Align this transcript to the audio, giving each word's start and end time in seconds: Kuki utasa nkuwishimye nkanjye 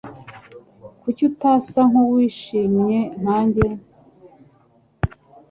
Kuki 1.01 1.21
utasa 1.29 1.79
nkuwishimye 1.89 2.99
nkanjye 3.21 3.67